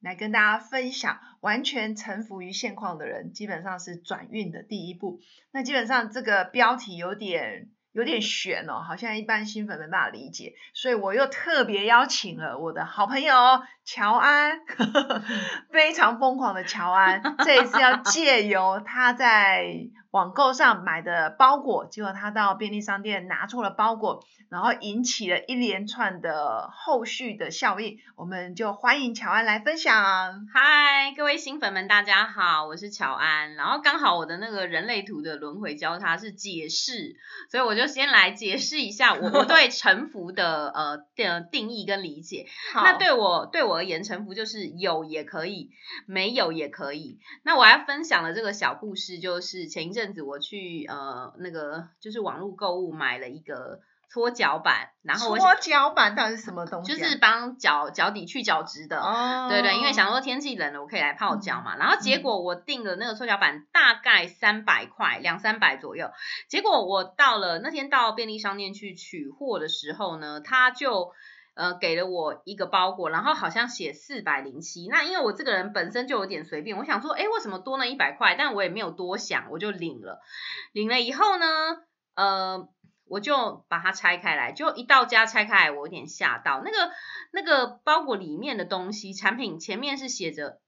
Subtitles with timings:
[0.00, 5.20] 来跟大家分享，完全臣服于现况的人，基本上是转运的第一步。
[5.52, 13.34] 那基本上这个标题有点有点悬哦，好像一般新粉没办法理解，所以我又特别邀请了我的好朋友
[13.84, 14.60] 乔安，
[15.72, 19.88] 非常疯狂的乔安，这一次要借由他在。
[20.10, 27.98] 网购上买的包裹，结果他到便利商店拿错了包裹，然后引起了一连串的后续的效应。
[28.16, 30.46] 我们就欢迎乔安来分享。
[30.50, 33.54] 嗨，各位新粉们，大家好，我是乔安。
[33.54, 37.16] 然后刚好我的那个人类图的轮回交叉是解释，
[37.50, 42.46] 所以我就先来解释一下我我对臣服的呃的定义跟理解。
[42.74, 45.70] 那对我对我而言，臣服就是有也可以，
[46.06, 47.18] 没有也可以。
[47.42, 56.96] 那我要分享的这个小故事就是前一阵子我去呃那个就是网络购物买了一个搓脚板，然后搓脚板到底是什么东西？
[56.96, 59.00] 就是帮脚脚底去角质的，
[59.48, 61.76] 对对，因为想说天气冷了，我可以来泡脚嘛。
[61.76, 66.10] 然后结果我订的那个搓脚板大概三百块，两三百左右。
[66.48, 71.12] 结果我到了那天到便利商店去取货的时候呢，他就。
[71.58, 74.86] 呃，给了我一个包裹，然后好像写四百零七。
[74.86, 78.36] 那因为我这个人本身就有点随便，我想说，哎，为什么多那一百块？
[78.38, 80.20] 但我也没有多想，我就领了。
[80.72, 81.46] 领了以后呢，
[82.14, 82.68] 呃，
[83.08, 86.62] 我就把它拆开来，就一到家拆开来，我有点吓到。
[86.64, 86.92] 那个
[87.32, 90.60] 那个包裹里面的东西，产品前面是写着，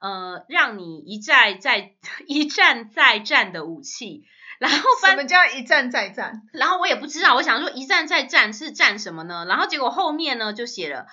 [0.00, 1.92] 呃，让你一战再
[2.26, 4.24] 一战再战的武器。
[4.58, 6.42] 然后什么叫一战再战？
[6.52, 9.44] 然后我也不知道，我想说一战再战是战什么呢？
[9.48, 11.06] 然后结果后面呢就写了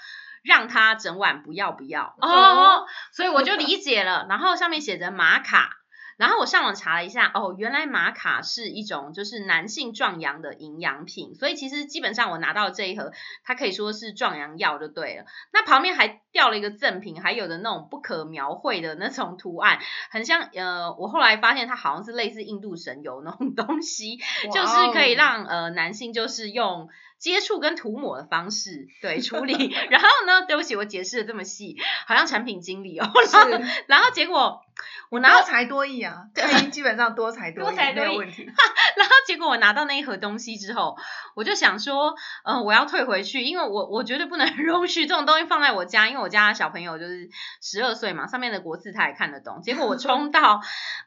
[0.43, 4.25] 让他整晚不要不要哦，所以我就理解了。
[4.29, 5.78] 然后上面写着玛卡。
[6.19, 13.13] 然后我上网查了一下，哦，原来玛卡是一种就是男性壮阳的营养品，所以其实基本上我拿到这一盒，
[13.45, 15.23] 它可以说是壮阳药就对了。
[15.53, 19.79] 那旁边还掉了一个赠品，还有的那种不可描绘的那种图案，
[20.11, 24.17] 很像呃，我后来发现它好像是类似印度神油那种东西，
[24.53, 29.53] 就是可以让呃男性就是用接触跟涂抹的方式 对处理。
[29.91, 33.07] 然后呢，对不起，我解释的这么细，好像产品经理哦。
[33.87, 34.61] 然后结果。
[35.09, 38.45] 我拿多才多艺啊，对，基本上多才多艺没有问题。
[38.45, 40.95] 然后结果我拿到那一盒东西之后，
[41.35, 42.15] 我就想说，
[42.45, 47.29] 嗯，我要退回去，因为我我绝对不能容许这种东西放在我家，因为我家小朋友就是
[47.61, 49.61] 十二岁嘛，上面的国字他也看得懂。
[49.61, 50.61] 结果我冲到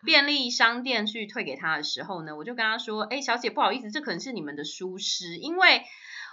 [0.04, 5.82] 便利商店去退给他的时候呢，我就跟他说，哎，小姐不好意思，这可能是你们的疏失，因为。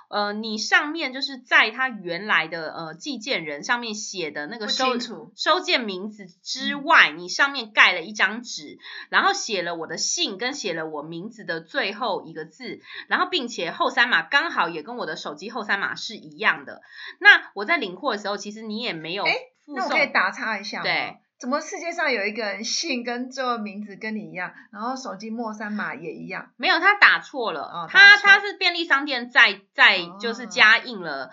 [0.10, 4.98] 呃，你上面就是在他原来的呃寄件人上面写的那个收
[5.36, 16.82] 收件名字之外，你上面盖了一张纸，然后写了我的姓跟写了我名字的最后一个字，然后并且后三码刚好也跟我的手机后三码是一样的。
[17.20, 19.24] 那我在领货的时候，其实你也没有，
[19.68, 21.18] 那我可以打叉一下对。
[21.40, 26.52] 怎么世界上有一个人姓跟最后名字跟你一样，然后手机末三码也一样？
[26.58, 27.88] 没有，他打错了。
[27.90, 31.32] 他他是便利商店在在就是加印了。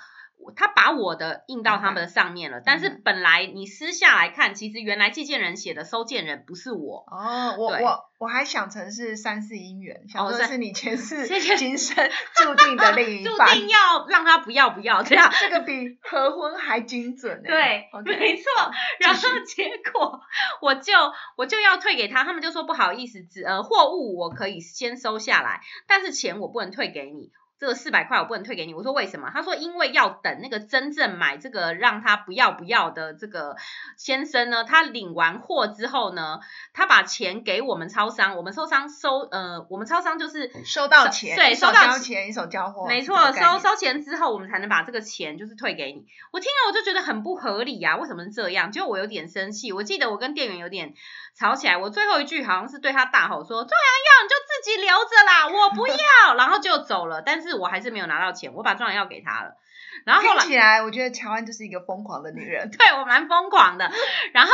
[0.54, 11.26] 他把我的印到他们的上面了，但是本来你私下来看，其实原来寄件人写的收件人不是我哦，我我我还想成是三世姻缘，想说是你前世
[11.56, 18.44] 今生注定的另一 半，注定要让他不要不要这样， 这个比合婚还精准 对，没错。
[19.00, 20.20] 然后结果
[20.60, 20.92] 我就
[21.36, 27.32] 我就要退给他，他们就说不好意思，只呃货物我可以先收下来，但是钱我不能退给你。
[27.58, 29.30] 这个四百块我不能退给你，我说为什么？
[29.32, 33.56] 他说因为要等那个真正买这个让他不要不要的这个
[33.96, 36.40] 先生呢，他领完货之后呢，
[36.74, 46.06] 他把钱给我们超商，我们超商收呃，我们超商就是收到钱，对，收到钱一手交货，没错，收收钱之后我们才能把这个钱就是退给你。
[46.32, 48.70] 我听了我就觉得很不合理呀，为什么这样？
[48.70, 50.92] 就我有点生气，我记得我跟店员有点
[51.34, 57.56] 吵起来，我最后一句好像是对他大吼说：“壮阳药你就自己留着啦，我不要。”然后就走了，但是。
[57.56, 59.56] 我还是没有拿到钱，我把壮阳药给他了。
[60.04, 62.68] 然后听起来，我觉得乔安就是一个疯狂的女人。
[62.76, 63.90] 对我蛮疯狂的。
[64.34, 64.52] 然后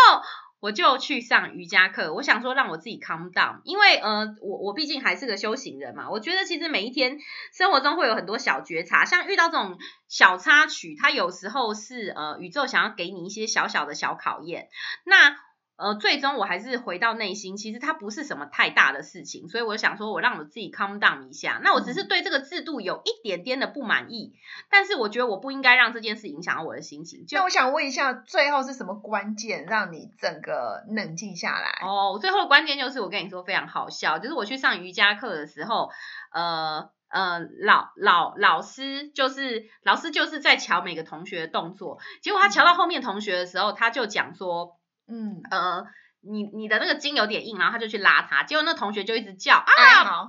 [0.61, 6.11] 我就去上瑜伽课，我想说让我自己 calm down，因为呃，我我毕竟还是个修行人嘛。
[6.11, 7.19] 我觉得其实每一天
[7.53, 9.77] 生活中会有很多小觉察，像遇到这种
[10.07, 14.69] 小插曲，它有时候是呃宇宙想要给你一些小小的小考验。
[15.05, 15.37] 那
[15.83, 21.61] 呃，最终我还是回到内心，其实它不是什么太大的事情，所以我想说，我让我自己 calm down 一下。
[21.65, 24.33] 那我只是对这个制度有一点点的不满意，
[24.71, 27.27] 但是我觉得我不应该让这件事影响到我的心情。
[27.33, 31.85] 那我想问一下，最后是什么关键让你整个冷静下来？
[31.85, 35.91] 哦，最后的关键就是我跟你说非常好笑，就是我去上瑜伽课的时候，
[36.33, 44.77] 呃呃，老老老师就是老师就是在瞧每个同学的动作，结果他瞧到后面同学的时候，他就讲说。
[45.09, 45.85] 嗯呃，
[46.23, 49.65] 你你的那个筋有点硬，然后他就去拉他，结果那同学就一直叫啊，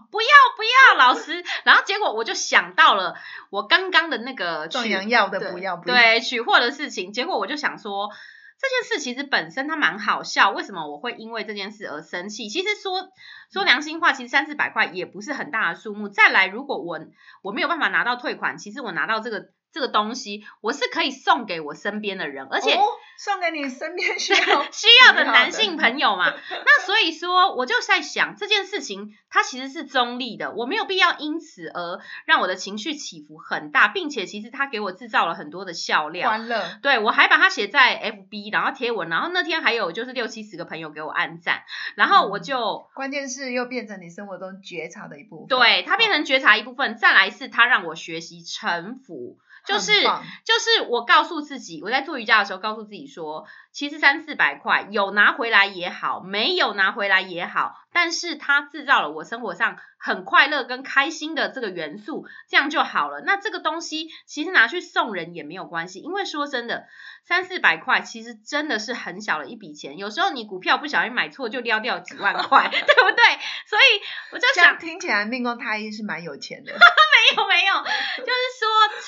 [0.10, 0.28] 不要
[0.58, 3.16] 不要，老师，然后结果我就想到了
[3.50, 8.10] 我刚刚的那个壮阳药的不要对取货的事情，结果我就想说
[8.60, 12.50] 这件事其实本身它蛮好笑，为什么我会因为这件事而生气？
[12.50, 13.10] 其实说
[13.52, 16.10] 说良心话，其实三四百块也不是很大的数目。
[16.10, 17.00] 再来，如果我
[17.42, 19.50] 我没有办法拿到退款，其实我拿到这个。
[19.74, 22.78] 这个东西我是可以送给我身边的人，而且
[23.18, 26.32] 送给你身边需 要需要的男性朋友嘛。
[26.50, 36.30] 那所以说，我就在想这件事情，它其实是中立的，我没有必要因此而让我的情绪起伏很大，并且其实它给我制造了很多的笑料。
[36.30, 36.64] 欢乐。
[36.82, 41.64] 对我还把它写在 FB，然后贴文，然后那天还有就是六七十个朋友给我按赞，
[41.96, 45.48] 然后我就关键是又变成你生活中觉察的一部分。
[45.48, 46.98] 对，它变成觉察一部分。
[46.98, 49.38] 再来是它让我学习臣服。
[49.66, 63.22] 就是就是我告诉自己，我在做瑜伽的时候告诉自己说，其实三四百块有拿回来也好，没有拿回来也好，但是它制造了我生活上很快乐跟开心的这个元素，这样就好了。
[63.22, 66.86] 那这个东西其实拿去送人也没有关系，因为说真的。
[67.26, 73.24] 三四百块其实真的是很小的一笔钱，有时候你股票不小心买错就撩掉几万块， 对不对？
[73.66, 74.02] 所以
[74.34, 76.74] 我就想，听起来命宫太医是蛮有钱的。
[76.74, 76.78] 没
[77.42, 77.76] 有没有，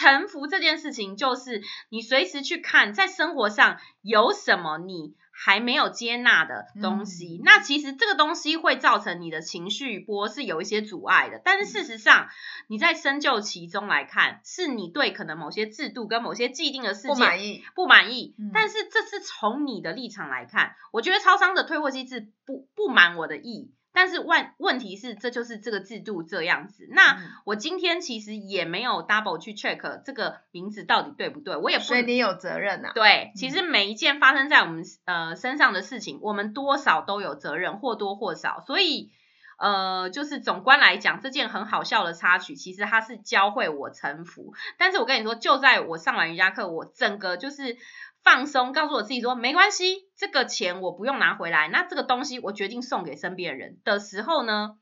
[0.05, 5.15] 臣服这件事情，就是你随时去看，在生活上有什么你。
[5.37, 11.41] 还没有接纳的东西，那其实这个东西会造成你的情绪波是有一些阻碍的。
[11.43, 12.29] 但是事实上，
[12.69, 18.33] 你在深究其中来看，是你对可能某些制度跟某些既定的事件不满意，不满意。
[18.53, 23.73] 但是这是从你的立场来看，我觉得超商的退货机制不不满我的意。
[23.95, 26.87] 但是问问题是，这就是这个制度这样子。
[26.91, 31.83] 那我今天其实也没有 double 去 check 这个名字到底对不对，我也不。
[31.83, 32.91] 所以你有责任呐。
[32.93, 38.61] 对，其实每一件发生在我们呃身上的事情，我们多少都有责任，或多或少。
[38.67, 39.11] 所以
[39.57, 44.53] 呃，就是总观来讲，这件很好笑的插曲，其实它是教会我臣服。
[44.77, 47.77] 但是我跟你说，就在我上完瑜伽课，我整个就是。
[48.25, 51.67] 放松，告诉我自己说没关系，这个钱我不用拿回来。
[51.67, 54.77] 那这个东西我决定送给身边的人的时候呢，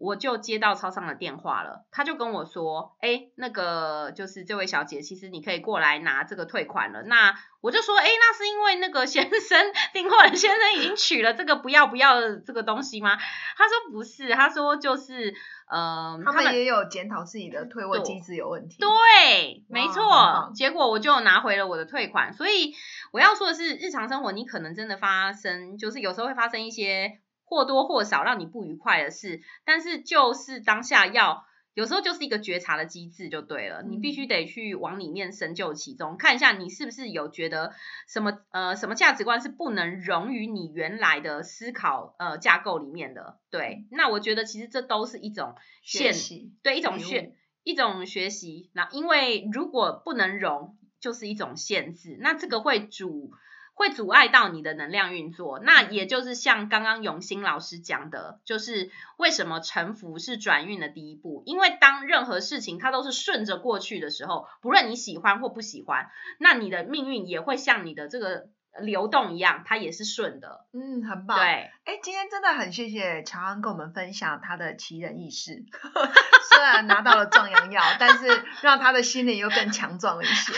[0.00, 1.86] 我就接到超商的电话了。
[1.90, 13.16] 他就跟我说：“哎，那个就是这位小姐，其实你可以过来拿这个退款了。”那我就说：“哎，那是因为那个先生订货的先生已经取了这个不要不要的这个东西吗？”
[13.56, 15.34] 他说：“不是，他说就是。”
[15.70, 18.78] 呃，他们也有检讨自己的退货机制有问题。
[18.80, 20.50] 对，没错。
[20.54, 22.32] 结果我就拿回了我的退款。
[22.32, 22.72] 所以
[23.12, 31.44] 我要说的是，日常生活你可能真的发生，就是有时候会发生一些或多或少让你不愉快的事，但是就是当下要。
[31.74, 37.72] 有时候就是一个觉察的机制就对了，你必须得去往里面深究其中，看一下你是不是有觉得
[38.08, 43.38] 什么呃什么价值观是不能融于你原来的思考呃架构里面的。
[43.48, 48.70] 对，那我觉得其实这都是一种学习，对一种学一种学习。
[48.72, 53.30] 那因为如果不能融，就是一种限制，那这个会主。
[53.78, 68.48] 会阻碍到你的能量运作，那也就是像刚刚永兴老师讲的，就是为什么臣服是转运的第一步，因为当任何事情它都是顺着过去的时候，不论你喜欢或不喜欢，那你的命运也会像你的这个
[68.80, 70.66] 流动一样，它也是顺的。
[70.72, 71.38] 嗯，很棒。
[71.38, 75.64] 对，哎，今天真的很谢谢乔安跟我们分享他的奇人异事，
[76.50, 80.52] 虽然拿到了壮阳药，但是让他的心灵又更强壮了一些。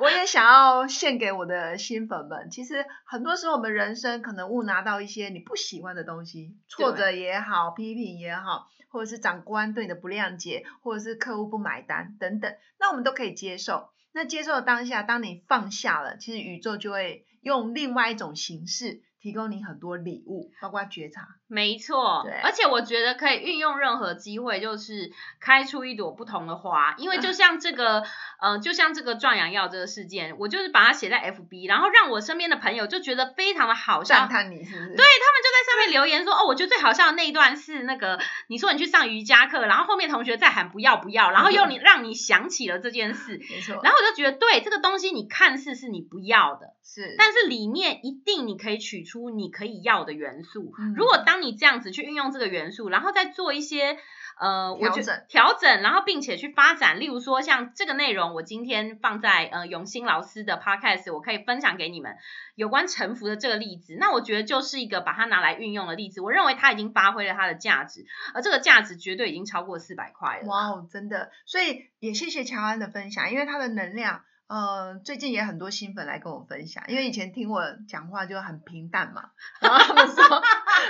[0.00, 2.48] 我也想要献给我的新粉们。
[2.50, 13.90] 其实很多时候，我们人生可能误拿到一些你不喜欢的东西，挫折也好，批评也好，或者是长官对你的不谅解，或者是客户不买单等等，那我们都可以接受。
[14.12, 21.28] 那接受的当下，当你放下了，其实宇宙就会用另外一种形式提供你很多礼物，包括觉察。
[21.46, 25.10] 没错，对而且我觉得可以运用任何机会，就是
[25.40, 26.94] 开出一朵不同的花。
[26.96, 28.04] 因为就 像这个，
[28.40, 34.88] 呃，就像这个壮阳药这个事件，我就是把它写在 FB，然后让我身边的朋友就觉得非常的好笑，赞叹你是不是？
[34.88, 50.72] 对他们就在上面留言说，哦，我觉得最好笑的那一段是那个你说你去上瑜伽课，然后后面同学在喊不要不要，然后又你 让你想起了这件事，没错，然后我就觉得对这个东西你看似是你不要的，是，但是里面一定你可以取出你可以要的元素。
[50.78, 53.98] 嗯如果当你这样子去运用这个元素，然后再做一些
[54.38, 62.16] 呃，调整调整，然后并且去发展，例如说像这个内容，我今天放在呃永兴老师的 podcast，我可以分享给你们
[62.54, 63.96] 有关沉浮的这个例子。
[63.98, 70.46] 那我觉得就是一个把它拿来运用的例子，我认为它已经发挥了它的价值，而这个价值绝对已经超过四百块了。
[70.46, 79.30] 哇哦，真的，所以也谢谢乔安的分享，因为他的能量，呃，最近也很多新粉来跟我分享，因为以前听我讲话就很平淡嘛，
[79.62, 80.42] 然后他们说，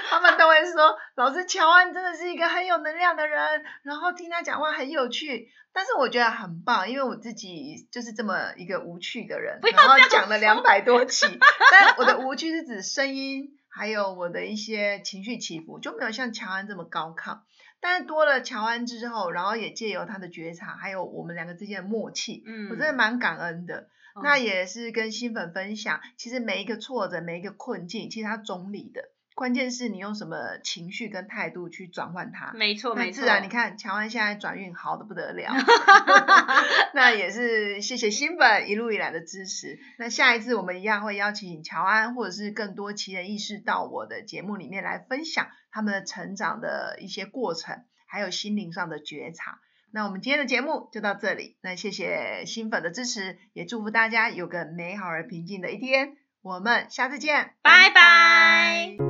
[0.09, 11.27] 他们都会说，老师乔安真的是一个很有能量的人，然后听他讲话很有趣，但是我觉得很棒，因为我自己就是这么一个无趣的人，然后讲了两百多期，
[11.71, 13.57] 但我的无趣是指声音。
[13.73, 17.39] 还有我的一些情绪起伏就没有像乔安这么高亢，
[17.81, 23.89] 但是多了乔安之后，然后也借由他的觉察，还有我们两个之间的默契，嗯我真的蛮感恩的。
[24.15, 29.03] 嗯那也是跟新粉分享，其实每一个挫折，每一个困境，其实它总理的，
[29.35, 32.53] 关键是你用什么情绪跟态度去转换它。
[32.55, 33.21] 没错，没错。
[33.21, 35.53] 那自然，你看乔安现在转运好的不得了，
[36.95, 39.79] 那也是谢谢新粉一路以来的支持。
[39.99, 49.61] 那下一次我们一样会邀请乔安或者是更多奇人异事到我的节目里面来分享他们的成长的一些过程，还有心灵上的觉察。
[49.93, 56.17] 那我们今天的节目就到这里，那谢谢新粉的支持，也祝福大家有个美好而平静的一天。
[56.43, 59.10] 我们下次见，拜拜。